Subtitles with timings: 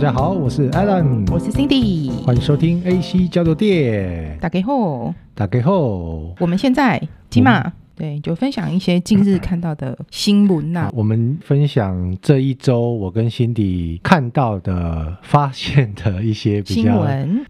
[0.00, 4.38] 家好，我是 Alan，我是 Cindy，欢迎收听 AC 交流电。
[4.40, 6.98] 打给后，打给后，我们现在
[7.28, 10.92] 起码、嗯、对，就分享一些近日看到的新闻呐、啊。
[10.94, 17.06] 我们分享这一周我跟 Cindy 看到的、发现的一些比较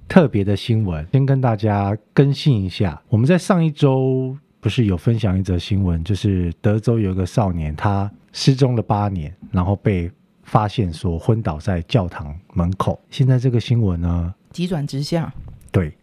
[0.09, 3.01] 特别的，新闻先跟大家更新一下。
[3.09, 10.10] 我们在上一周不是有分享一则新闻，就是德州有一个少年，他失踪了八年，然后被。
[10.50, 13.00] 发现说昏倒在教堂门口。
[13.08, 15.32] 现在这个新闻呢，急转直下。
[15.70, 15.96] 对，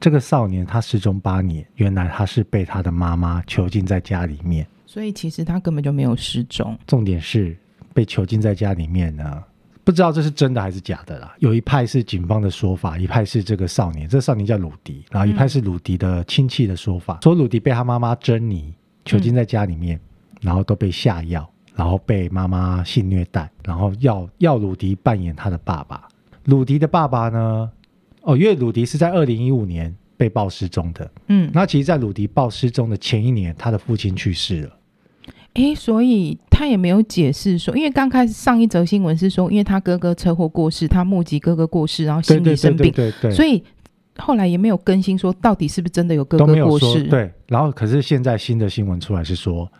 [0.00, 4.66] 这个少年他失踪八年，原来他是被他的妈妈囚禁在家里面。
[4.86, 6.76] 所以其实他根本就没有失踪。
[6.84, 7.56] 重点是
[7.94, 9.40] 被囚禁在家里面呢，
[9.84, 11.32] 不知道这是真的还是假的啦。
[11.38, 18.74] 有一派是警方的说法，一派是这个少年，这个少年叫鲁迪，然后一派是鲁迪的亲戚的说法，嗯、说鲁迪被他妈妈珍妮
[19.04, 21.48] 囚禁在家里面，嗯、然后都被下药。
[21.74, 26.06] 然后被妈妈性虐待，然后要要鲁迪扮演他的爸爸。
[26.44, 27.70] 鲁迪的爸爸呢？
[28.22, 31.10] 哦，因为鲁迪是在二零一五年被曝失踪的。
[31.28, 34.70] 嗯，那其实，在鲁迪曝失踪的前一年，他的父亲去世了。
[35.54, 43.62] 诶，所以他也没有解释说，因为刚开始上一则新闻是说，因为他哥哥车祸过世，他目击哥哥过世，然后心理生病，对对对对对，所以
[44.18, 47.04] 后来也没有更新说到底是不是真的有哥哥过世。
[47.04, 49.70] 对，然后可是现在新的新闻出来是说。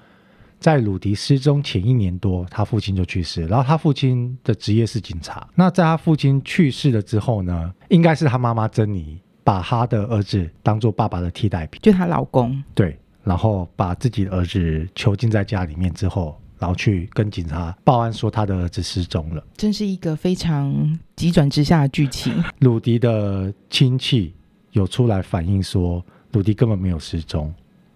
[0.63, 3.45] 在鲁迪失踪前一年多，他父亲就去世。
[3.47, 5.47] 然后他父亲的职业是警察。
[5.57, 12.63] 那在他父亲去世了之后呢，应该是他妈妈珍妮把他的儿子当做爸爸的替代品，就她老公。
[12.75, 19.45] 对，然后把自己的儿子囚禁在家里面之后，然后去跟警察报案说他的儿子失踪了。
[19.57, 22.33] 真是一个非常急转直下的剧情。
[22.61, 24.33] 鲁迪的亲戚
[24.71, 27.53] 有出来反映说，鲁迪根本没有失踪。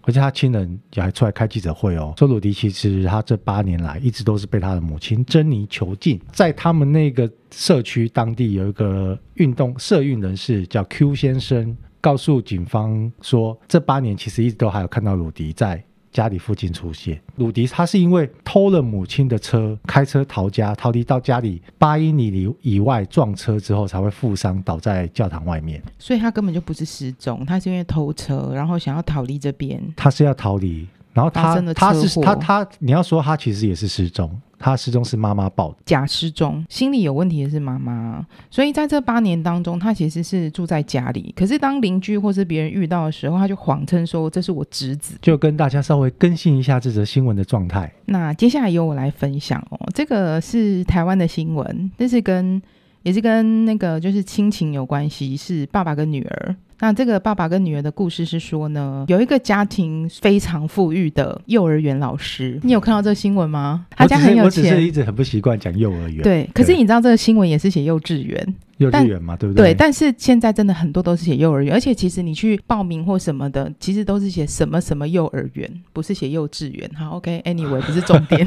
[0.07, 15.83] 而且他亲人也还出来开记者会哦，说鲁迪其实他这八年来一直都是被他的母亲珍妮囚禁，在他们那个社区当地有一个运动社运人士叫 Q 先生，告诉警方说，这八年其实一直都还有看到鲁迪在。
[16.11, 29.81] 家里附近出现鲁迪，他是因为偷了母亲的车，开车逃家，逃离到家里八英里里以外撞车之后才会负伤倒在教堂外面，所以他根本就不是失踪，他是因为偷车，然后想要逃离这边。
[29.95, 30.87] 他是要逃离，
[31.17, 34.29] 然后他他是他他，你要说他其实也是失踪。
[34.59, 41.31] 他失踪是妈妈报的，假失踪，心理有问题的是妈妈，所以在这八年当中，他其实是住在家里。
[41.37, 45.15] 可是当邻居或是别人遇到的时候，他就谎称说这是我侄子。
[45.21, 47.91] 就跟大家稍微更新一下这则新闻的状态。
[48.05, 52.59] 那接下来由我来分享哦，这个是台湾的新闻，这是跟
[53.03, 56.55] 也是跟那个就是亲情有关系，是爸爸跟女儿。
[56.79, 63.85] 那这个爸爸跟女儿的故事是说呢，有一个家庭非常富裕的幼儿园老师，你有看到这个新闻吗？
[63.89, 64.63] 他家很有钱。
[64.63, 66.21] 我只是一直很不习惯讲幼儿园。
[66.21, 68.55] 对，可是你知道这个新闻也是写幼稚园。
[68.77, 69.71] 幼稚园嘛，对不对？
[69.71, 76.89] 对，但是现在真的很多都是写幼儿园，而且其实你去报名或什么的，其实都是写什么什么幼儿园，不是写幼稚园。
[76.95, 78.45] 好，OK，Anyway，、okay, 不是重点。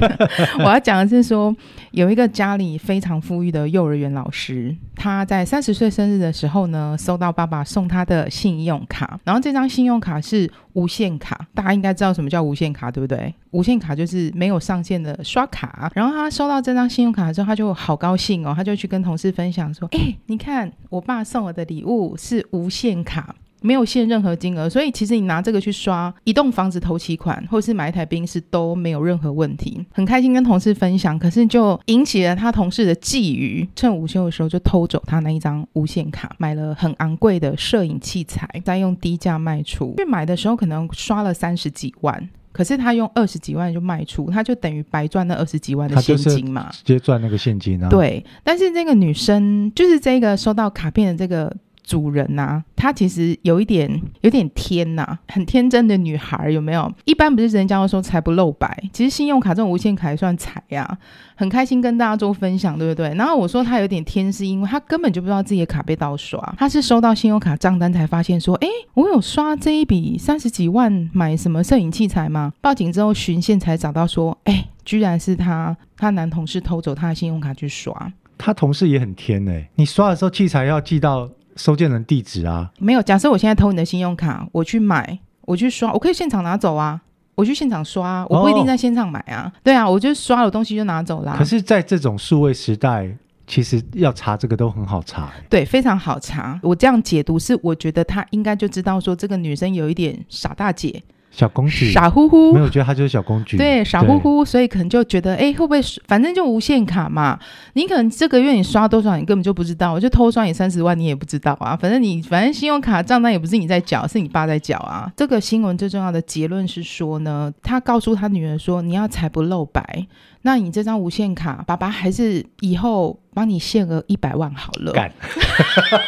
[0.58, 1.54] 我要讲的是说，
[1.90, 13.34] 有一个家里非常富裕的幼儿园老师，他在三十岁生日的时候呢，收到爸爸送他的信用卡，然后这张信用卡是无限卡，大家应该知道什么叫无限卡，对不对？
[13.50, 15.90] 无限卡就是没有上限的刷卡。
[15.94, 29.84] 然后他收到这张信用卡的时候，他就好高兴哦，他就去跟同事分享说：“哎。”你看，我爸送我的礼物是无限卡，没有限任何金额，所以其实你拿这个去刷一栋房子头期款，或是买一台宾士都没有任何问题。
[29.92, 39.94] 很开心跟同事分享，可是就引起了他同事的觊觎，趁午休的时候就偷走他那一张无限卡，买了很昂贵的摄影器材，再用低价卖出。
[39.98, 42.28] 去买的时候可能刷了三十几万。
[42.52, 47.88] 可是他用二十几万就卖出，他就等于白赚那二十几万的现金嘛，直接赚那个现金啊。
[47.88, 51.54] 对，但是这个女生就是这个收到卡片的这个。
[51.82, 56.92] 主人呐、啊，她其实有一点有点天呐、很天真的女孩，有没有？
[57.04, 60.98] 一般不是人家都说财不露白，其实信用卡这种无限卡也算财呀、
[61.34, 63.12] 很开心跟大家做分享，对不对？
[63.14, 72.52] 然后我说她有点天，是因为她根本就不知道自己的卡被盗刷，她是收到信用卡账单才发现说，哎，我有刷这一笔三十几万买什么摄影器材吗？
[72.60, 78.12] 报警之后循线才找到说，哎，居然是她她男同事偷走她的信用卡去刷。
[78.38, 81.28] 她同事也很天哎，你刷的时候器材要寄到。
[81.56, 82.70] 收件人地址啊？
[82.78, 83.02] 没有。
[83.02, 87.00] 假设我现在偷你的信用卡，我去买，我去刷，我可以现场拿走啊。
[87.36, 89.44] 我去现场刷，我不一定在现场买啊。
[89.46, 91.34] 哦、对啊，我就刷了东西就拿走啦。
[91.38, 93.16] 可是，在这种数位时代，
[93.46, 95.30] 其实要查这个都很好查。
[95.48, 96.60] 对，非常好查。
[96.62, 107.38] 我这样解读是，我觉得他应该就知道说，这个女生有一点傻大姐，小公举，傻乎乎，没有，我觉得他就是小公举，对，傻乎乎，所以可能就觉得，哎，会不会，反正就无限卡嘛，
[107.74, 115.10] 你可能这个月你刷多少，你根本就不知道，我就偷刷你三十万，你也不知道啊，反正你反正信用卡账单也不是你在缴，是你爸在缴啊。
[115.16, 120.06] 这个新闻最重要的结论是说呢，他告诉他女儿说，你要财不露白。
[120.42, 124.92] 那你这张无限卡，爸爸还是以后帮你限额一百万好了。
[124.92, 125.12] 干，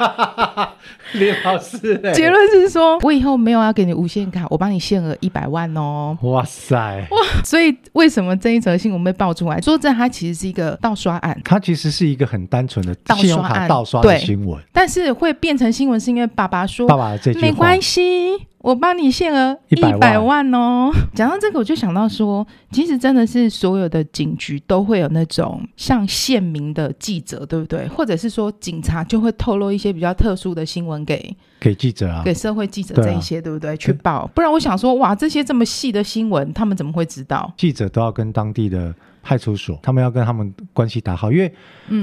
[1.13, 6.17] 李老师，结论是说，我以后没有要给你无限卡，我帮你限额一百万哦。
[6.23, 7.19] 哇塞，哇！
[7.45, 9.61] 所以为什么这一则新闻被爆出来？
[9.61, 18.47] 说这它其实是一个盗刷案，它其实是一个很单纯的信用卡盗刷的新闻，但是会变成新闻是因为爸爸说，爸爸这句话没关系。
[18.63, 20.91] 我帮你限额一百万哦。
[21.15, 27.87] 讲到这个，我就想到说，其实真的是所有的警局都会有那种像县民的记者，对不对？
[27.89, 33.77] 或者是说警察就会透露一些比较特殊的新闻给给记者啊，给社会记者这一些，对，啊、对不对？
[33.77, 37.53] 去报，不然我想说，哇，这些这么细的新闻，他们怎么会知道？
[37.57, 41.53] 记者都要跟当地的派出所，他们要跟他们关系打好，因为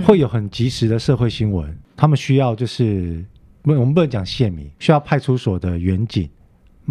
[0.04, 3.24] 会有很及时的社会新闻，他们需要就是
[3.62, 6.30] 不，我们不能讲县民，需要派出所的员警。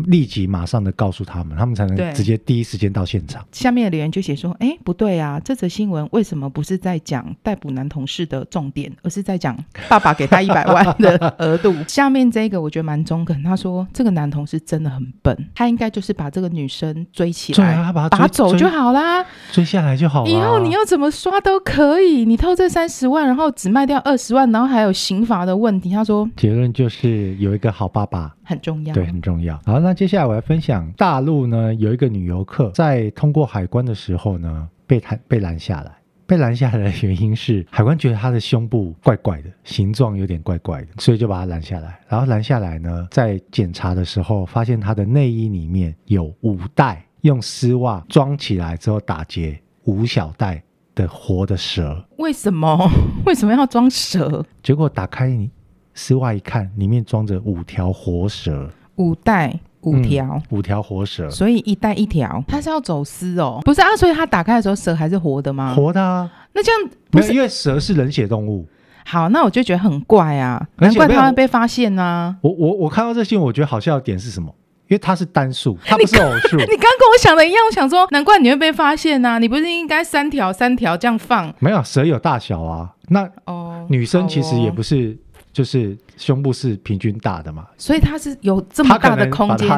[0.07, 3.45] 立即马上的告诉他们，他们才能直接第一时间到现场。
[3.53, 9.57] 下面的留言就写说：“哎，不对啊，这则新闻为什么不是在讲逮捕男同事的重点，而是在讲
[9.89, 20.31] 爸爸给他 一百万的额度？” 下面这个我觉得蛮中肯，他说：“这个男同事真的很笨，他应该就是把这个女生追起来，啊、把他打走就好啦，追下来就好了。
[20.31, 29.61] 以后你要怎么刷都可以，你偷这三十万，然后只卖掉二十万，然后还有刑罚的问题。”他说：“结论就是有一个好爸爸。”很重要，对，很重要。
[29.67, 35.93] 好，那接下来我来分享大陆呢，有一个女游客在通过海关的时候呢，被拦被拦下来。
[36.27, 41.99] 被拦下来的原因是海关觉得她的胸部怪怪的，形状有点怪怪的，所以就把她拦下来。
[42.07, 50.63] 然后拦下来呢，在检查的时候发现她的内衣里面有五袋用丝袜装起来之后打结五小袋
[50.95, 52.05] 的活的蛇。
[52.19, 52.91] 为什么？
[53.25, 54.45] 为什么要装蛇？
[54.63, 55.51] 结果打开你。
[55.99, 63.61] 丝袜一看，里面装着五条活蛇，五袋五条、嗯，五条活蛇，所以一袋一条，它是要走私哦？
[63.65, 65.75] 不是啊，所以它打开的时候蛇还是活的吗？
[65.75, 66.81] 活的啊，那这样
[67.11, 68.65] 不是，因为蛇是冷血动物。
[69.05, 72.37] 好，那我就觉得很怪啊，难怪它会被发现呢、啊。
[72.43, 74.55] 我我我看到这新闻，我觉得好笑的点是什么？
[74.87, 76.57] 因为它是单数， 它不是偶数。
[76.63, 79.39] 你刚跟我想的一样，我想说，难怪你会被发现呢、啊。
[79.39, 81.53] 你不是应该三条三条这样放？
[81.59, 82.95] 没有，蛇有大小啊。
[83.09, 85.19] 那哦，女生其实也不是。
[85.59, 89.69] 就是胸部是平均大的嘛，所以它是有这么大的空间，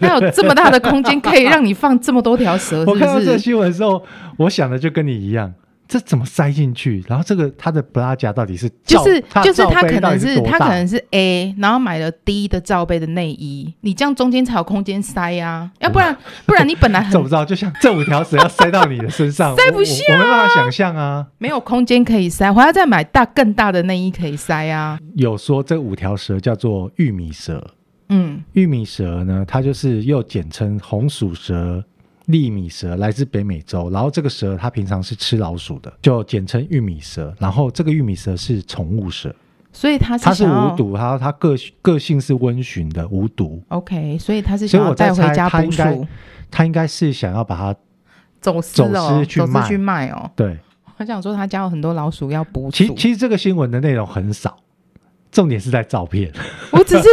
[0.00, 2.90] 它有这么大的空间可以让你放这么多条蛇是是？
[2.90, 4.02] 我看到这个新闻的时候，
[4.36, 5.54] 我想的就跟你一样，
[5.88, 7.02] 这怎么塞进去？
[7.08, 16.14] 然后这个它的布拉夹到底是就是就是它可能是它可能是 A，然后买了 D 的罩杯的内衣，你这样中间才有空间塞呀、啊，要不然
[16.44, 17.42] 不然你本来很怎么知道？
[17.42, 24.98] 就像这五条蛇要塞到你的身上， 塞不下，我，我没办法想象啊，没有空间可以塞，我还要再买大更大的内衣可以塞啊。
[25.14, 27.66] 有说这五条蛇叫做玉米蛇，
[28.10, 31.82] 嗯，玉米蛇呢，它就是又简称红薯蛇、
[32.28, 33.90] 粒米蛇，来自北美洲。
[33.90, 37.34] 然后这个蛇它平常是吃老鼠的，就简称玉米蛇。
[37.38, 39.34] 然后这个玉米蛇是宠物蛇，
[39.72, 43.62] 所以它是它是无毒，它它个个性是温驯的，无毒。
[43.68, 46.06] OK，所以它是想要带回家捕鼠，
[46.50, 47.74] 它应该是想要把它
[48.40, 50.30] 走私哦，走私去卖，去卖哦。
[50.36, 50.58] 对，
[50.98, 52.70] 我想说他家有很多老鼠要捕鼠。
[52.70, 54.56] 其其实这个新闻的内容很少。
[55.38, 56.28] 重点是在照片，
[56.72, 57.08] 我只是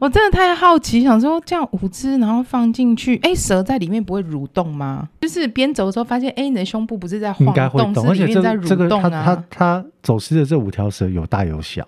[0.00, 5.08] 我真的太好奇，想说这样五只，然后放进去，哎，蛇在里面不会蠕动吗？
[5.20, 8.62] 就是边走的时候发现，哎，你的胸部不是在晃动，应该会动，是里面在蠕动啊。
[8.62, 11.84] 而且这个这个，他他他走失的这五条蛇有大有小，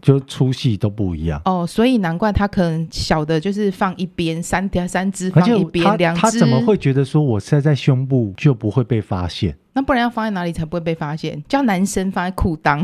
[0.00, 1.38] 就粗细都不一样。
[1.44, 9.54] 哦，所以难怪他可能小的就是放一边，三条三只放一边，两只他怎么会觉得说我塞在胸部就不会被发现？
[9.74, 11.44] 那不然要放在哪里才不会被发现？
[11.46, 12.82] 叫男生放在裤裆。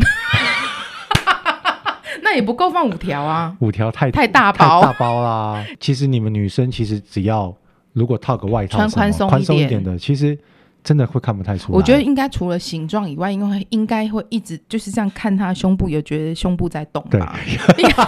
[2.23, 5.65] 那也不够放五条啊，五条太太大包，大包啦。
[5.81, 7.55] 其实你们女生其实只要
[7.93, 10.39] 如果套个外套，穿宽松宽松一点的，其实
[10.85, 11.77] 真的会看不太出来。
[11.77, 17.37] 我觉得应该除了形状以外，因为应该会一直就是这样看她胸部，有觉得胸部在动吧？
[17.77, 18.05] 对，应该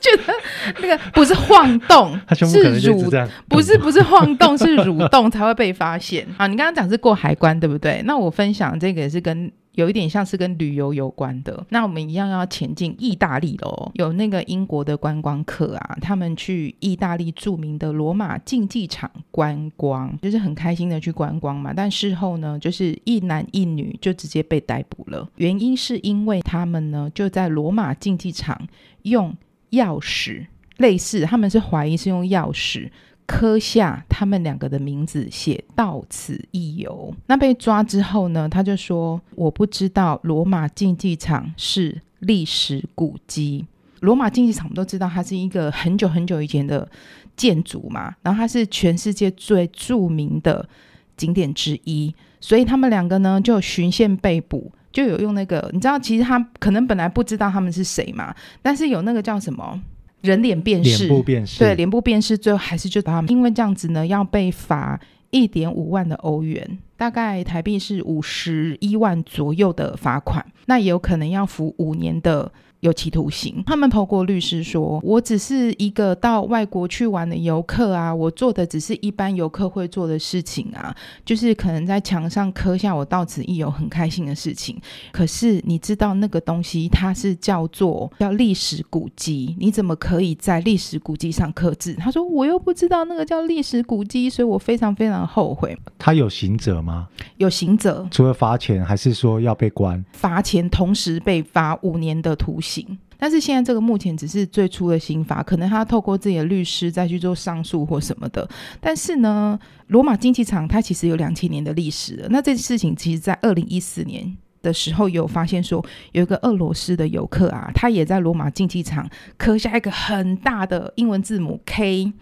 [0.00, 0.34] 觉得
[0.80, 6.26] 那个不是晃动， 是蠕，不是不是晃动，是蠕动才会被发现。
[6.36, 8.02] 啊，你刚刚讲是过海关对不对？
[8.04, 9.50] 那我分享这个也是跟。
[9.74, 13.90] 有一点像是跟旅游有关的，那我们一样要前进意大利喽。
[13.94, 21.72] 有那个英国的观光客啊，他们去意大利著名的罗马竞技场观光，就是很开心的去观光嘛。
[21.74, 28.60] 但事后呢，就是一男一女就直接被逮捕了，原因是因为他们呢就在罗马竞技场
[29.02, 29.36] 用
[29.70, 32.88] 钥匙，类似他们是怀疑是用钥匙
[33.26, 37.14] 刻下他们两个的名字，写到此一游。
[37.26, 43.64] 那被抓之后呢，他就说：“我不知道罗马竞技场是历史古迹。
[44.00, 46.86] 罗马竞技场我们都知道，它是一个很久很久以前的
[47.34, 50.68] 建筑嘛，然后它是全世界最著名的
[51.16, 52.14] 景点之一。
[52.40, 59.80] 所以他们两个呢，就循线被捕，就有用那个，你知道，其实他可能本来不知道他们是谁嘛，但是有那个叫什么？”
[60.24, 64.98] 人脸辨识，脸部辨识，对，脸部辨识，最后还是就把他们，因为这样子呢，要被罚
[65.30, 72.50] 一点五万的欧元，大概台币是五十一万左右的罚款，那也有可能要服五年的。
[72.84, 73.62] 有期徒刑。
[73.66, 84.78] 他们透过律师说：“我只是一个到外国去玩的游客啊，我做的只是一般游客会做的事情啊，就是可能在墙上刻下‘我到此一游’很开心的事情。
[85.10, 97.08] 可是你知道那个东西它是叫做叫历史古迹，你怎么可以在历史古迹上刻字？”他说：“我又不知道那个叫历史古迹，所以我非常非常后悔。”他有刑责吗？
[97.38, 100.04] 有刑责，除了罚钱，还是说要被关？
[100.12, 102.73] 罚钱，同时被罚五年的徒刑。
[103.16, 108.48] 但是现在这个目前只是最初的刑罚，可能他透过自己的律师再去做上诉或什么的。
[108.80, 112.28] 但是呢，罗马竞技场它其实有两千年的历史了。
[112.30, 122.12] 那这事情其实，在二零一四年的时候有发现说，有一个俄罗斯的游客啊，他也在罗马竞技场刻下一个很大的英文字母 K，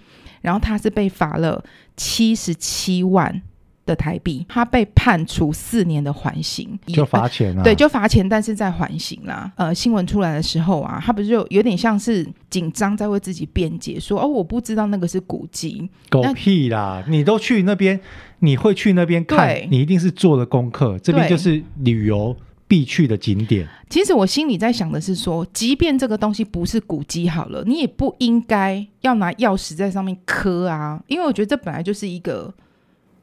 [0.41, 1.65] 然后他是被罚了
[1.97, 3.43] 七十七万。
[3.85, 7.63] 的台币，他被判处四年的缓刑，就罚钱啊？
[7.63, 9.51] 对，就罚钱，但是在缓刑啦。
[9.57, 17.03] 呃，新闻出来的时候啊，他不是就有点像是紧张，在为自己辩解，说哦，我不知道那个是古迹，狗屁啦！
[17.09, 18.01] 你都去那边，
[18.39, 22.37] 你会去那边看，你一定是做了功课，这边就是旅游
[22.69, 23.67] 必去的景点。
[23.91, 32.55] 其实我心里在想的是说，即便这个东西不是古迹好了，你也不应该要拿钥匙在上面磕啊，因为我觉得这本来就是一个。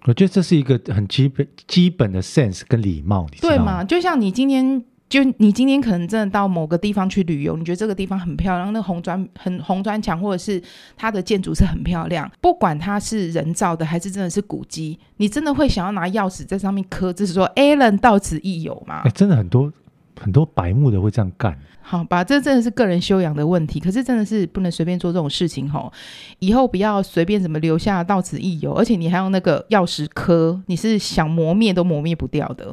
[0.06, 3.28] 我觉得这是一个很基本基本的 sense 跟礼貌？
[3.42, 3.84] 对嘛？
[3.84, 10.62] 就像你今天，就你今天可能真的到某个地方去旅游，你觉得这个地方很漂亮，那红砖很红砖墙，或者是
[10.96, 19.02] 它的建筑是很漂亮，不管它是人造的还是真的是古迹，你真的会想要拿钥匙在上面刻字，是说 Alan 到此一游吗？
[19.04, 19.72] 哎，真的很多
[20.20, 21.58] 很多白目的会这样干。
[21.82, 23.80] 好吧，这真的是个人修养的问题。
[23.80, 25.92] 可是真的是不能随便做这种事情吼，
[26.38, 32.66] 以后不要随便怎么留下到此一游，而且你还有那个钥匙科，你是想磨灭都磨灭不掉的，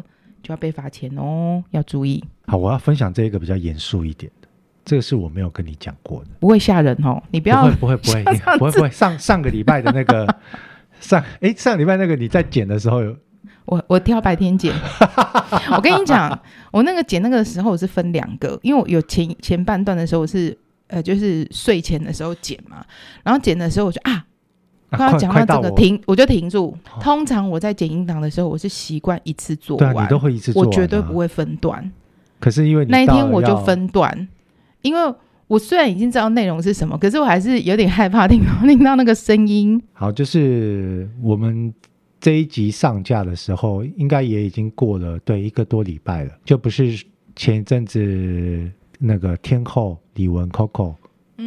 [0.42, 2.22] 就要被罚钱哦，要注意。
[2.46, 4.48] 好，我要分享这一个比较严肃一点的，
[4.84, 10.26] 这个是我没有跟你讲过的，不会吓人哦，你不要不会不会不会 不会不会上上个礼拜的那个
[11.00, 13.16] 上哎上礼拜那个你在剪的时候有。
[13.66, 14.72] 我我挑白天剪，
[15.76, 16.38] 我跟你讲，
[16.72, 20.56] 我那个剪那个时候我是分两个，因为我有前前半段的时候我是
[20.86, 22.84] 呃就是睡前的时候剪嘛，
[23.24, 24.24] 然后剪的时候我就啊
[24.90, 26.76] 快要讲到这个停我，就停住。
[27.00, 31.90] 通常我在剪音档的时候，我是习惯一次做完，对，你都会一次做完，我绝对不会分段。
[32.38, 34.28] 可是因为那一天我就分段，
[34.82, 35.14] 因为
[35.48, 39.82] 我虽然已经知道内容是什么，可是我还是有点害怕听到 听到那个声音。
[39.92, 41.74] 好，就是我们。
[42.18, 47.04] 这一集上架的时候，应该也已经过了对一个多礼拜了，就不是
[47.36, 50.94] 前一阵子那个天后李玟 Coco，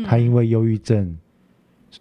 [0.06, 1.18] 她因为忧郁症，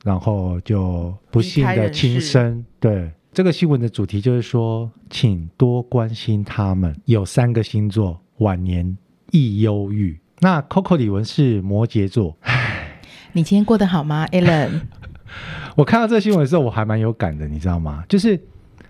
[0.04, 2.64] 然后就不幸的轻生。
[2.78, 6.94] 对，这个新闻的主题就是说，请多关心他们。
[7.06, 8.96] 有三个星座晚年
[9.30, 12.36] 易忧郁，那 Coco 李玟是摩羯座。
[13.32, 14.82] 你今天过得好吗，Allen？
[15.74, 18.04] 我看到这个新闻的时候，我还蛮有感的，你知道吗？
[18.06, 18.38] 就是。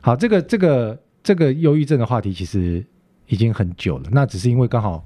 [0.09, 2.83] 好，这个这个这个忧郁症的话题其实
[3.27, 4.05] 已经很久了。
[4.11, 5.05] 那只是因为刚好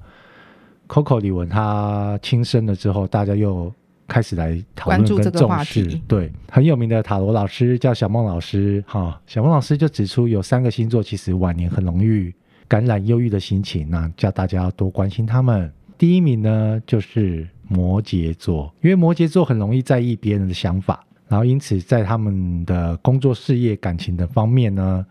[0.87, 3.69] Coco 李玟她轻生了之后，大家又
[4.07, 5.83] 开始来讨论跟重视。
[6.07, 12.33] 对，很有名的塔罗老师叫小梦老师，哈、哦，小梦老师就指出有三个星座其实晚年很容易
[12.69, 15.69] 感染忧郁的心情，那叫大家要多关心他们。
[15.97, 21.05] 第一名呢就是摩羯座，因为摩羯座很容易在意别人的想法。
[21.33, 25.03] 然后，因此，在他们的工作、事业、感情的方面呢，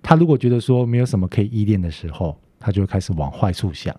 [0.00, 3.92] 他如果觉得说没有什么可以依恋的时候，他就会开始往坏处想，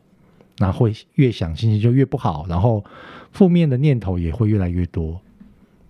[0.57, 2.81] 那会越想心情就越不好，然后
[3.33, 5.19] 负面的念头也会越来越多。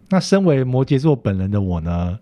[0.09, 2.17] 那身为摩羯座本人的我呢，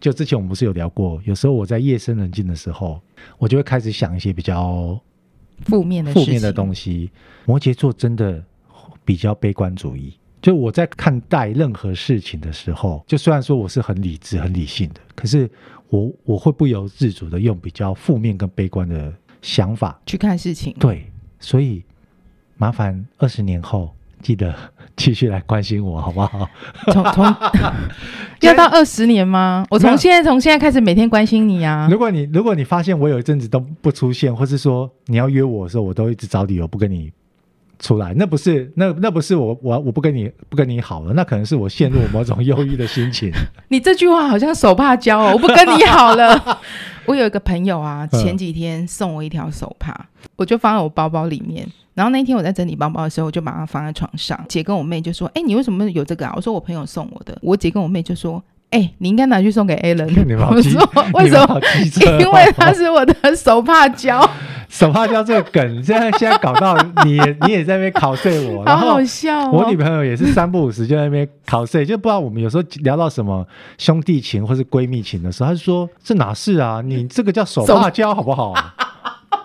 [0.00, 3.00] 就之前我们不是有聊过，有时候我在夜深人静的时候，
[3.38, 5.00] 我就会开始想一些比较
[5.66, 7.12] 负面的负面的东西。
[7.44, 8.42] 摩羯座真的
[9.04, 10.14] 比较悲观主义。
[10.40, 15.50] 就我在看待任何事情的时候，就虽然说我是很理智、很理性的，可是
[15.88, 20.74] 我我会不由自主的用比较负面跟悲观的想法去看事情。
[20.78, 21.82] 对，所以
[22.56, 23.92] 麻烦二十年后
[24.22, 24.54] 记得
[24.96, 26.48] 继续来关心我，好不好？
[26.92, 27.24] 从从
[28.42, 29.64] 要到二十年吗？
[29.70, 31.88] 我从现在从现在开始每天关心你啊！
[31.90, 37.12] 如果你如果你发现我有一阵子都不出现，或是说你要约我的时候，我都一直找理由不跟你
[37.78, 43.32] 出来，那不是那那不是我我我不跟你不跟你好了，那可能是我陷入某种 忧郁的心情。
[43.68, 46.60] 你这句话好像手帕交哦，我不跟你好了。
[47.06, 51.66] 我有一个朋友啊，前几天送我一条手帕，嗯、我就放在我包包里面。
[51.94, 54.38] 然后那天我在整理包包的时候，我就把它放在床上。
[54.48, 60.08] 姐跟我妹就说：“哎，你为什么有这个啊？”我说：“我朋友送我的。”我姐跟我妹就说：“哎，你应该拿去送给 Alan。
[60.50, 61.60] ”我说：“为什么？
[62.20, 64.20] 因为他是我的手帕胶。
[64.68, 69.50] ”手帕胶这个梗，现在现在搞到你你也在那边考碎我，好好笑哦。
[69.50, 73.46] 我女朋友也是三不五时就在那边考碎，就不知道我们有时候聊到什么
[73.78, 76.82] 兄弟情或是闺蜜情的时候，她就说：“这哪是啊？
[76.84, 78.52] 你这个叫手帕胶好不好？”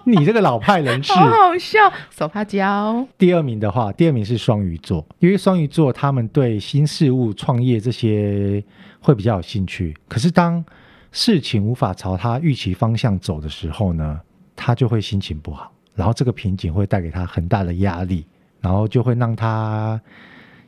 [0.06, 1.80] 你这个老派人士，好好笑。
[2.10, 3.08] 手帕胶。
[3.18, 8.62] 第二名的话，第二名是双鱼座，因为双鱼座他们对新事物、创业这些
[9.04, 9.96] 会比较有兴趣。
[10.08, 10.64] 可是当
[11.12, 14.20] 事情无法朝他预期方向走的时候呢，
[14.56, 18.26] 他就会心情不好，然后这个瓶颈会带给他很大的压力，
[18.62, 20.02] 然后就会让他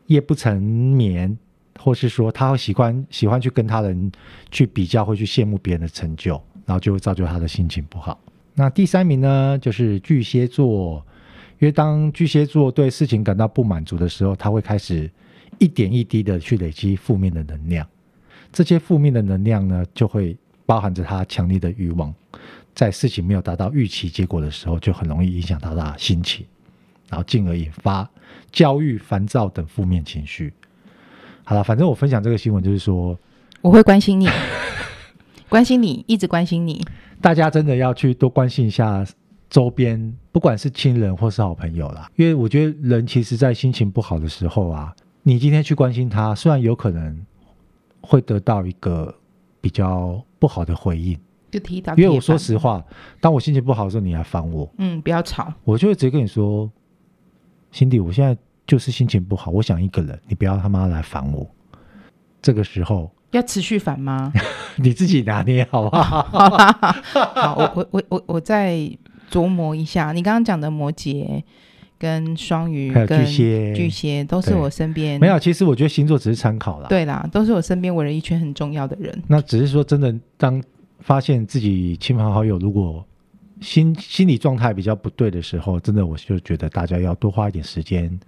[0.08, 1.36] 夜不成眠，
[1.80, 4.12] 或是说他会习惯喜欢去跟他人
[4.52, 8.20] 去比较，会去羡慕别人的成就，然后就会造就他的心情不好。
[8.54, 11.04] 那第三名呢，就是巨蟹座，
[11.60, 15.10] 因为当巨蟹座对事情感到不满足的时候，他会开始
[15.58, 17.86] 一点一滴的去累积负面的能量，
[18.56, 22.16] 这些负面的能量呢，就会包含着他强烈的欲望，
[22.74, 26.46] 在事情没有达到预期结果的时候，就很容易影响到他的心情，
[27.10, 28.10] 然后进而引发
[28.54, 30.54] 焦虑、烦躁等负面情绪。
[31.44, 33.20] 好了，反正我分享这个新闻就是说，
[33.60, 34.30] 我会关心你，
[35.50, 36.82] 关心你，一直关心你。
[37.20, 39.06] 大家真的要去多关心一下
[39.50, 42.10] 周边，不管是亲人或是好朋友啦。
[42.16, 47.26] 因为我觉得人其实，在心情不好的时候啊，你今天去关心他，虽然有可能
[48.06, 49.14] 会得到一个
[49.60, 51.18] 比较不好的回应，
[51.52, 51.96] 就提到。
[51.96, 52.84] 因为我说实话，
[53.20, 56.70] 当我心情不好的时候，你来烦我，嗯，不要吵，我就会直接跟你说，
[57.72, 58.38] 辛迪，我现在
[58.68, 61.46] 就是心情不好，我想一个人，你不要他妈来烦我。
[62.42, 63.12] 这个时候。
[63.32, 64.32] 要持续烦吗？
[64.78, 66.22] 你自己拿捏好不好？
[67.12, 68.90] 好，我我我我我再
[69.30, 70.14] 琢磨一下。
[70.14, 71.44] 你刚刚讲的摩羯、
[71.98, 75.40] 跟双鱼、跟巨蟹、巨蟹都是我身边没有。
[75.40, 76.88] 其实我觉得星座只是参考啦。
[76.90, 79.24] 对啦，都是我身边围了一圈很重要的人。
[79.28, 80.62] 那只是说，真的，当
[81.00, 83.06] 发现自己亲朋好友如果
[83.62, 88.20] 心心理状态比较不对的时候，真的，我就觉得大家要多花一点时间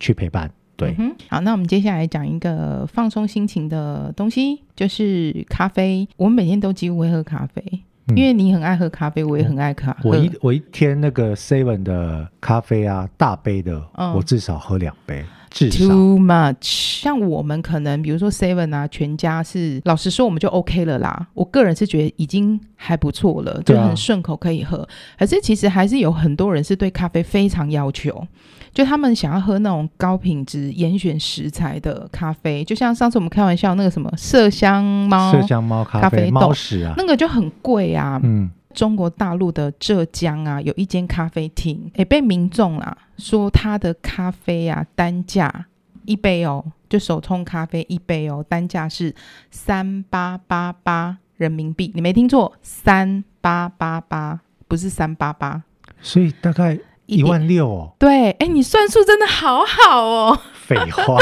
[0.00, 0.50] 去陪伴。
[0.74, 6.08] 对、嗯，好，那我们接下来讲一个放松心情的东西，就是咖啡。
[6.16, 7.62] 我们每天都几乎会喝咖啡，
[8.08, 10.08] 嗯、因为你很爱喝咖啡，我也很爱咖啡。
[10.08, 15.24] 我一我一天那个 seven 的咖啡啊，大杯的，嗯、我至少喝两杯。
[15.50, 16.56] 至少 Too much，
[17.02, 21.28] 像我们可能比如说 seven 啊，全家是老实说，我们就 OK 了啦。
[21.34, 24.78] 我个人是觉得已经还不错了，就很顺口可以喝。
[24.78, 24.88] 啊、
[25.18, 28.26] 可是其实还是有很多人是对咖啡非常要求。
[28.72, 38.18] 就他们想要喝那种高品质、严选食材的咖啡，就像上次我们开玩笑那个什么麝香猫、麝香猫咖啡、豆屎啊，那个就很贵啊。
[38.22, 45.66] 嗯，中国大陆的浙江啊，有一间咖啡厅，也被民众啊说他的咖啡啊单价
[46.06, 49.14] 一杯哦，就手冲咖啡一杯哦，单价是
[49.50, 55.62] 三八八八人民币，你没听错，三八八八，不是三八八，
[56.00, 56.78] 所以大概。
[57.18, 60.38] 一万六哦，对，哎，你算数真的好好哦。
[60.66, 61.18] 废话，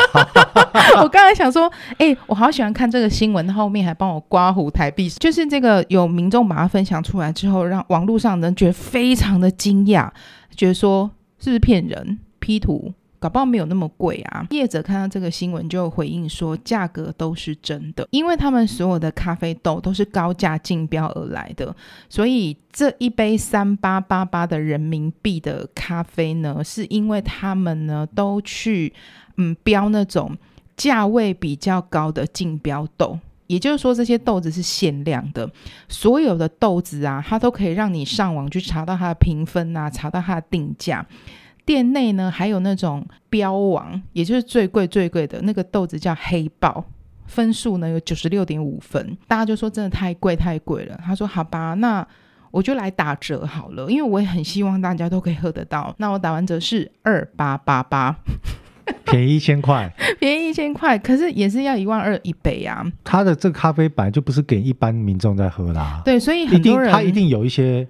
[1.02, 10.08] 我刚才想说，哎，我好喜欢看这个新闻，后面还帮我刮胡台币，就是这个有民众把它分享出来之后，让网络上人觉得非常的惊讶，
[10.54, 12.92] 觉得说是不是骗人、P 图？
[13.20, 14.46] 搞不好没有那么贵啊！
[14.48, 21.76] 业者看到这个新闻就回应说，价格都是真的，因为他们所有的咖啡豆都是高价竞标而来的，
[22.08, 28.90] 所以这一杯三八八八的人民币的咖啡呢，是因为他们呢都去
[29.36, 30.34] 嗯标那种
[30.74, 35.46] 价位比较高的竞标豆，也就是说这些豆子是限量的，
[35.90, 41.06] 所有的豆子啊，它都可以让你上网去查到它的评分啊，查到它的定价。
[41.70, 46.84] 店内呢，还有那种标王，也就是最贵最贵的那个豆子叫黑豹，
[47.28, 49.16] 分数呢有九十六点五分。
[49.28, 50.98] 大家就说真的太贵太贵了。
[51.06, 52.04] 他说好吧，那
[52.50, 55.94] 我就来打折好了，因为我也很希望大家都可以喝得到。
[55.98, 58.16] 那我打完折是二八八八，
[59.04, 62.84] 便宜一千块， 便宜一千块，可是也是要一万二一杯啊。
[63.04, 67.86] 他的这个咖啡本来就不是给一般民众在喝啦，对，所以很多人他一定有一些。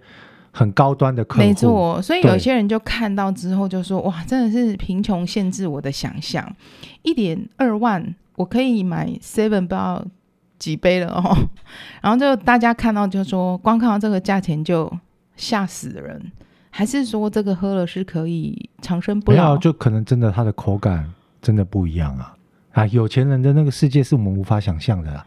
[0.53, 1.41] 很高端的客户。
[1.41, 6.55] 没错，所以有些人就看到之后就说：“哇，真的是贫穷限制我的想象，
[7.03, 10.05] 一点二万我可以买 seven 不知道
[10.59, 11.37] 几杯了哦。
[12.03, 14.91] ”然后就大家看到就说，光看到这个价钱就
[15.37, 16.33] 吓死人，
[16.71, 19.57] 还是说这个喝了是可以长生不老？
[19.57, 22.35] 就可能真的它的口感真的不一样啊！
[22.73, 25.25] 啊，有钱人的那个世界是我们无法想象的啦。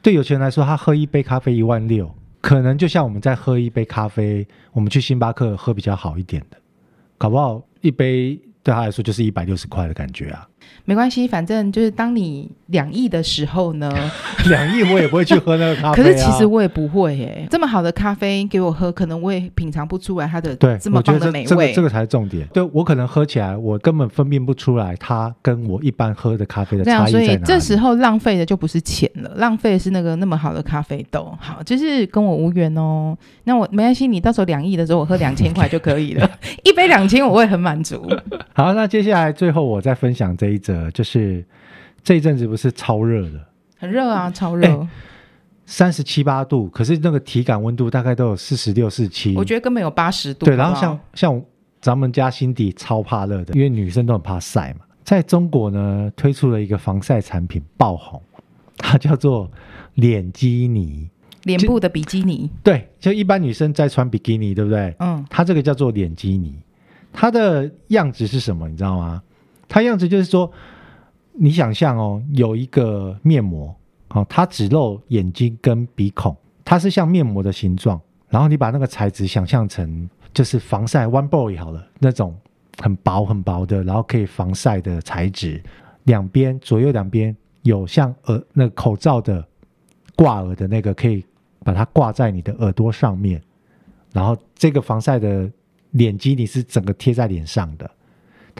[0.00, 2.14] 对有钱人来说，他喝一杯咖啡一万六。
[2.40, 6.56] 可能就像我们在喝一杯咖啡，我们去星巴克喝比较好一点的，
[7.16, 10.48] 搞不好一杯对他来说就是一百六十块的感觉啊。
[10.84, 13.90] 没关系，反正就是当你两亿的时候呢，
[14.48, 15.94] 两亿我也不会去喝那个咖啡、啊。
[15.94, 21.44] 可是其实我也不会耶，这么好的咖啡给我喝，可能我也品尝不出来它的对这么棒的美味。
[21.46, 22.46] 这个这个才是重点。
[22.52, 27.12] 对，我可能喝起来，我根本分辨不出来它跟我一般喝的咖啡的差异在哪里。
[27.12, 31.36] 所以这时候浪费的就不是钱了，浪费的是那个那么好的咖啡豆。
[31.40, 33.16] 好，就是跟我无缘哦。
[33.44, 36.30] 那我没关系，你到时候两亿的时候，我喝两千块就可以了，
[36.64, 38.08] 一杯两千我会很满足。
[38.54, 41.44] 好，那接下来最后我再分享这一则，就是
[42.02, 43.46] 这一阵子不是超热的，
[43.78, 44.86] 很热啊，超热，
[45.66, 50.46] 三十七八度，可是那个体感温度大概都有四十六、四七，我觉得根本有八十度。
[50.46, 51.42] 对，然后像像
[51.80, 54.80] 咱们家辛迪超怕热的，因为女生都很怕晒嘛。
[55.04, 58.20] 在中国呢，推出了一个防晒产品爆红，
[58.76, 59.50] 它叫做
[59.94, 61.08] 脸基尼。
[61.44, 64.94] 脸部的比基尼，对，就一般女生在穿比基尼，对不对？
[64.98, 66.52] 嗯，它这个叫做脸基尼，
[67.10, 68.68] 它的样子是什么？
[68.68, 69.22] 你知道吗？
[69.68, 70.50] 它样子就是说，
[71.34, 73.74] 你想象哦，有一个面膜，
[74.08, 82.36] 哦，它只露眼睛跟鼻孔，它是像面膜的形状，然后你把那个材质想象成就是防晒 One Boy 好了，那种
[82.78, 85.62] 很薄很薄的，然后可以防晒的材质，
[86.04, 89.46] 两边左右两边有像耳那个口罩的
[90.16, 91.24] 挂耳的那个可以。
[91.64, 93.42] 把它挂在你的耳朵上面，
[94.12, 95.50] 然后这个防晒的
[95.90, 97.90] 脸基你是整个贴在脸上的，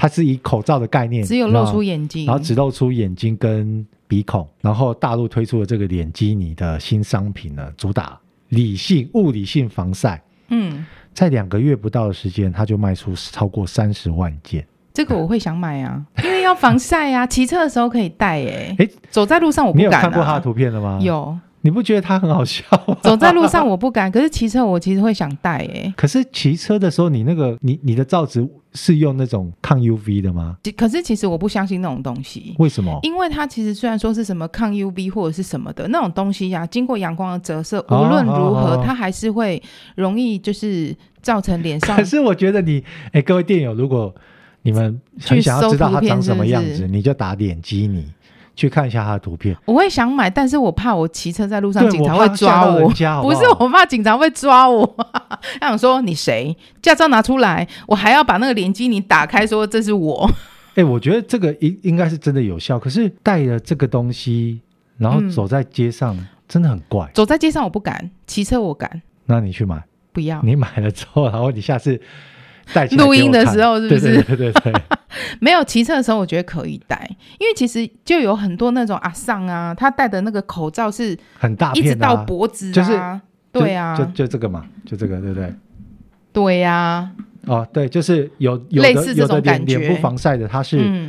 [0.01, 4.49] 它是以口罩的概念，只有露出眼睛，然后只露出眼睛跟鼻孔。
[4.61, 8.17] 然后大陆推出的这个脸基尼的新商品呢，主打
[8.51, 10.23] 理性物理性防晒。
[10.51, 14.65] 嗯，在两个月不到的时间，它就卖出超过三十万件。
[14.95, 18.41] 这个我会想买啊，因为要防晒啊，骑车的时候可以戴。
[18.45, 19.89] 哎，哎，走在路上我不敢。
[19.89, 21.01] 你有看过它的图片了吗？
[21.03, 21.37] 有。
[21.63, 22.97] 你不觉得他很好笑吗？
[23.03, 25.93] 走在路上我不敢，可是骑车我其实会想戴诶。
[25.97, 30.57] 可是骑车的时候，你那个你你的罩子是用那种抗 UV 的吗？
[30.77, 32.55] 可是其实我不相信那种东西。
[32.59, 32.99] 为什么？
[33.03, 39.61] 因为它其实虽然说是什么抗 UV 或者是什么的那种东西呀、啊，经过阳光的折射，无论如何、哦、它还是会
[39.97, 41.97] 容易就是造成脸上。
[41.99, 44.15] 可是我觉得你哎，各位电友，如果
[44.63, 48.07] 你们很想要知道它长什么样子，是是你就打脸基尼。
[48.59, 52.83] 去看一下他的图片，我会想买，但是我怕我骑车在路上，警察会抓我。
[52.83, 54.85] 我好不好，不是我怕警察会抓我，
[55.61, 56.57] 他想说你谁？
[56.83, 60.29] 驾照拿出来，我还要把那个联机你打开，说这是我。
[60.75, 64.61] 哎、欸，我觉得这个应应该是真的有效，可是带了这个东西，
[64.97, 67.09] 然后走在街上，嗯、真的很怪。
[67.15, 69.01] 走在街上我不敢，骑车我敢。
[69.27, 69.81] 那你去买，
[70.13, 70.43] 不要。
[70.43, 72.01] 你买了之后，然后你下次。
[72.97, 74.23] 录音的时候是不是？
[74.23, 74.73] 对对对，
[75.41, 83.21] 没有骑车的时候，我觉得可以戴，因为其实就有很多那种阿桑啊，他戴的那个口罩是很大，一直到脖子啊，就是
[83.53, 85.55] 对啊，就就，就这个嘛，就这个，对不对？
[86.33, 87.13] 对呀、啊，
[87.47, 91.09] 哦，对，就是有有的类似这种感觉，脸部防晒的，它是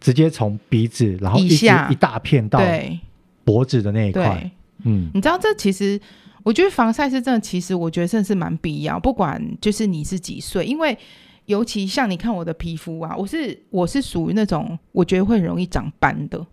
[0.00, 1.88] 直接从鼻子，然后一下。
[1.90, 2.60] 一大片到
[3.44, 4.50] 脖子的那一块，
[4.84, 6.00] 嗯，你知道这其实。
[6.42, 8.98] 我觉得防晒是真的，其实我觉得真的是蛮必要。
[8.98, 10.96] 不管就是你是几岁，因为
[11.46, 16.46] 尤其像你看我的皮肤啊，我是我是属于那种我觉得会很容易长斑的。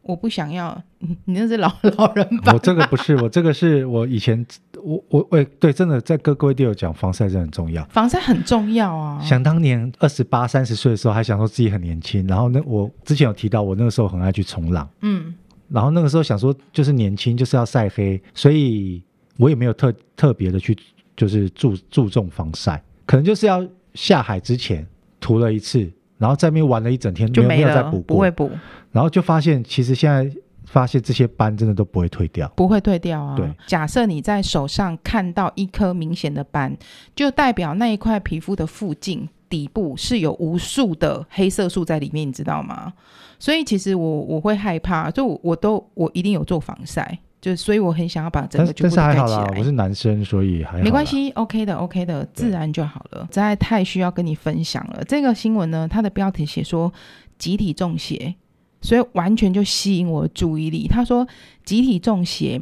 [0.00, 0.80] 我不想要，
[1.26, 2.54] 你那是老老人吧。
[2.54, 4.46] 我这个不是，我这个是我以前
[4.82, 7.84] 我我喂对，真的在跟各位队友讲，防晒真的很重要。
[7.90, 9.20] 防晒很重要啊！
[9.20, 12.26] 想当年二十八、三十岁的时候，还想说自己很年轻。
[12.26, 15.34] 然后那我之前有提到，我那个时候很爱去冲浪，嗯，
[15.68, 19.02] 然后那个时候想说就是年轻就是要晒黑，所以。
[19.38, 20.76] 我也没有特特别的去，
[21.16, 24.86] 就是注注重防晒，可能就是要下海之前
[25.18, 28.50] 涂了一次，然后在那边玩了一整天，就没有再补过，不会补，
[28.92, 30.30] 然后就发现其实现在
[30.66, 33.34] 发现这些斑真的都不会退掉，不会退掉啊。
[33.36, 36.76] 对，假设你在手上看到一颗明显的斑，
[37.16, 42.92] 就代表那一块皮肤的附近底部是有无数的黑色素在里面，你知道吗？
[43.38, 47.18] 所以其实我我会害怕，就我，我都我一定有做防晒。
[47.40, 49.14] 就所以我很想要把整个全部盖起来。
[49.16, 53.22] 但是还好啦，我是男生，所以还好没关系，OK 的，OK 的，自然就好了。
[53.22, 55.02] 实在太需要跟你分享了。
[55.04, 56.92] 这个新闻呢，它的标题写说
[57.38, 58.34] 集体中邪，
[58.80, 60.88] 所以完全就吸引我的注意力。
[60.88, 61.26] 他说
[61.64, 62.60] 集体中邪，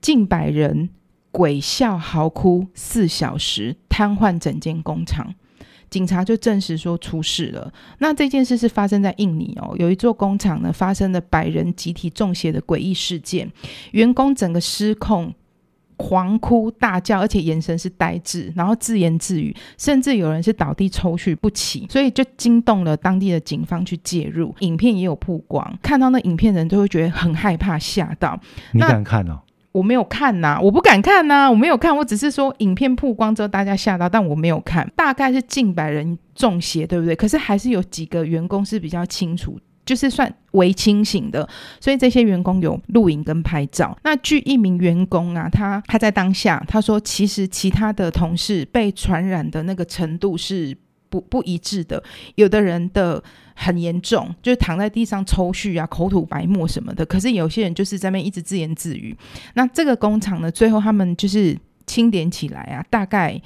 [0.00, 0.90] 近百人
[1.30, 5.34] 鬼笑嚎哭四小时，瘫痪整间工厂。
[5.90, 7.72] 警察就证实说出事了。
[7.98, 13.50] 那这件事是发生在印尼哦，有一座工厂呢发生了百人集体中邪的诡异事件，
[13.92, 15.32] 员工整个失控，
[15.96, 24.54] 狂哭大叫，而且眼神是呆滞，然后自言自语，甚至有人是倒地抽搐不起，所以就惊动了当地的警方去介入。
[24.60, 28.38] 影片也有曝光，看到那影片人都会觉得很害怕、吓到。
[28.72, 29.40] 你敢看哦？
[29.70, 34.90] 我没有看呐、我不敢看呐、我没有看，我只是说影片曝光之后大家吓到，但我没有看。
[34.96, 37.14] 大概是近百人中邪，对不对？
[37.14, 41.46] 可是还是有几个员工是比较清楚，就是算微清醒的，
[41.80, 43.96] 所以这些员工有录影跟拍照。
[44.02, 50.76] 那据一名员工啊，他他在当下他说，其实其他的同事被传染的那个程度是
[51.10, 52.02] 不不一致的，
[52.36, 53.22] 有的人的。
[53.60, 57.04] 很严重，就是躺在地上抽搐啊，口吐白沫什么的。
[57.04, 59.16] 可是有些人就是在那边一直自言自语。
[59.54, 63.40] 那这个工厂呢，最后他们就是清点起来啊，大概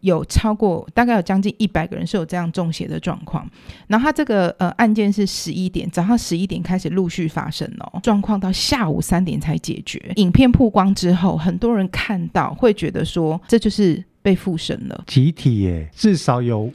[0.00, 3.50] 有超过，大概有将近一百个人是有这样中邪的状况。
[3.86, 10.12] 然后他这个呃案件是十一点，早上十一点开始陆续发生哦，状况到下午三点才解决。
[10.16, 16.70] 影片曝光之后，很多人看到会觉得说，这就是被附身了，集体耶，至少有。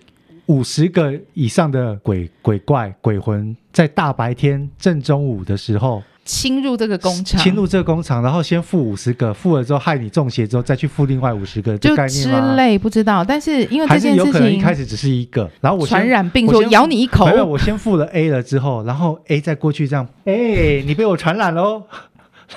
[0.49, 13.23] 五十个以上的鬼鬼怪鬼魂，在大白天正中午的时候侵入这个工厂，侵入这个工厂，然后先付五十个，付了之后害你中邪，之后再去付另外五十个，就之类不知道。
[13.23, 21.83] 但是因为这件事情，有可能一开始只是一个，然后我传染病说咬你一口，没有，我先付了 A 了之后，然后 A 再过去这样，哎，你被我传染喽。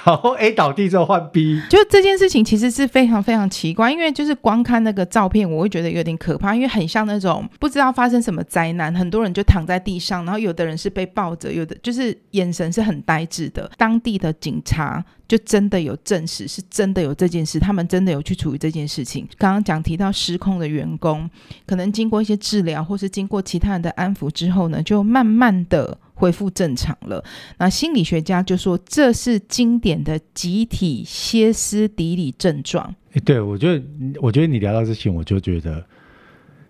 [0.05, 13.71] 然后 A 倒地之后换 B，就这件事情其实是非常非常奇怪，因为就是光看那个照片，我会觉得有点可怕，因为很像那种不知道发生什么灾难，很多人就躺在地上，然后有的人是被抱着，有的就是眼神是很呆滞的。
[13.77, 19.27] 当地的警察就真的有证实，是真的有这件事，他们真的有去处理这件事情。
[19.39, 21.29] 刚刚讲提到失控的员工，
[21.67, 25.99] 可能经过一些治疗，或是经过其他人的安抚之后呢，就慢慢的。
[26.15, 27.25] 恢复正常了。
[27.59, 32.95] 那心理学家就说，这是经典的集体歇斯底里症状。
[33.15, 33.85] 欸，对，我觉得，
[34.21, 35.85] 我觉得你聊到这些，我就觉得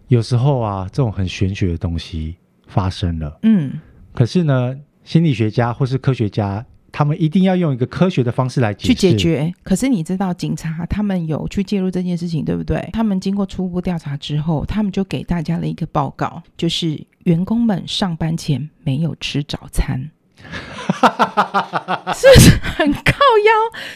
[0.09, 2.37] 有时候啊，这种很玄学的东西
[2.67, 3.79] 发生了，嗯，
[4.15, 6.65] 可是呢，心理学家或是科学家。
[6.93, 9.53] 他们一定要用一个科学的方式来去解决。
[9.65, 12.91] 可是你知道，警察他们有去介入这件事情，对不对？
[12.93, 20.11] 他们经过初步调查之后，他们就给大家了一个报告，就是员工们上班前没有吃早餐，
[22.15, 23.13] 是不是很靠
[23.45, 23.53] 腰？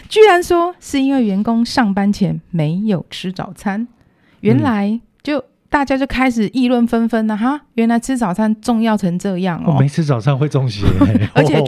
[0.09, 3.87] 居然说是因为员工上班前没有吃早餐，
[4.41, 5.45] 原来就。
[5.69, 9.73] 大家就开始议论纷纷了哈，原来吃早餐重要成这样哦！
[9.75, 10.87] 我没吃早餐会中邪，
[11.35, 11.63] 而且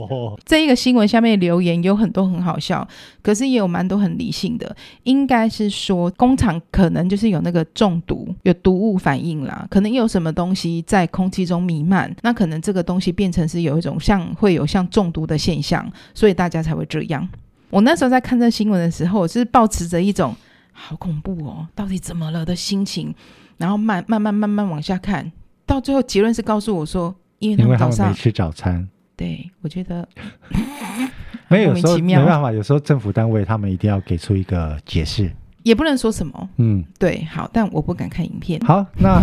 [0.44, 2.86] 这一个新闻下面留言有很多很好笑，
[3.22, 17.28] 可是也有蛮多很理性的，应该是说工厂可能就是有那个中毒，有毒物反应啦，可能有什么东西在空气中弥漫，那可能这个东西变成是有一种像会有像中毒的现象，所以大家才会这样。
[17.70, 20.34] 我那时候在看这新闻的时候，我是抱持着一种
[20.72, 23.14] 好恐怖哦，到底怎么了的心情。
[23.58, 25.30] 然后慢慢慢慢慢往下看，
[25.66, 28.88] 到最后结论是告诉我说，因为他们早上没吃早餐。
[29.16, 30.08] 对，我觉得
[31.48, 35.28] 没有，有时候没办法，有时候政府单位他们一定要给出一个解释，
[35.64, 36.48] 也不能说什么。
[36.58, 38.60] 嗯，对，好，但我不敢看影片。
[38.60, 39.20] 好，那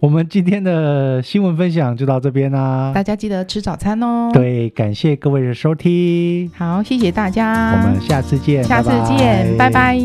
[0.00, 4.30] 我，们今天的新闻分享就到这边啦，大家记得吃早餐哦。
[4.32, 6.50] 对，感谢各位的收听。
[6.56, 9.96] 好，谢谢大家，我们下次见，下次见，拜拜。